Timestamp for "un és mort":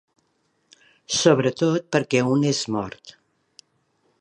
2.37-3.17